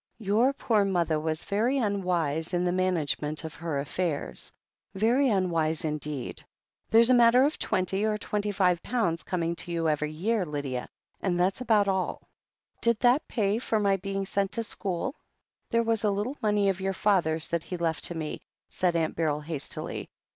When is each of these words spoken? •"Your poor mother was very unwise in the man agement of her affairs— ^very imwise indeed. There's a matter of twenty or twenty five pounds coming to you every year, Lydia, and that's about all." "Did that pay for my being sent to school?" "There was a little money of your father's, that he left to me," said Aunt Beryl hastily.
•"Your 0.17 0.51
poor 0.51 0.83
mother 0.83 1.19
was 1.19 1.43
very 1.45 1.77
unwise 1.77 2.55
in 2.55 2.65
the 2.65 2.71
man 2.71 2.95
agement 2.97 3.43
of 3.43 3.53
her 3.53 3.77
affairs— 3.79 4.51
^very 4.97 5.27
imwise 5.29 5.85
indeed. 5.85 6.43
There's 6.89 7.11
a 7.11 7.13
matter 7.13 7.43
of 7.43 7.59
twenty 7.59 8.03
or 8.03 8.17
twenty 8.17 8.51
five 8.51 8.81
pounds 8.81 9.21
coming 9.21 9.55
to 9.57 9.71
you 9.71 9.87
every 9.87 10.11
year, 10.11 10.43
Lydia, 10.43 10.89
and 11.21 11.39
that's 11.39 11.61
about 11.61 11.87
all." 11.87 12.23
"Did 12.81 12.97
that 13.01 13.27
pay 13.27 13.59
for 13.59 13.79
my 13.79 13.95
being 13.95 14.25
sent 14.25 14.53
to 14.53 14.63
school?" 14.63 15.13
"There 15.69 15.83
was 15.83 16.03
a 16.03 16.09
little 16.09 16.39
money 16.41 16.67
of 16.69 16.81
your 16.81 16.93
father's, 16.93 17.47
that 17.49 17.65
he 17.65 17.77
left 17.77 18.03
to 18.05 18.15
me," 18.17 18.41
said 18.71 18.95
Aunt 18.95 19.15
Beryl 19.15 19.41
hastily. 19.41 20.09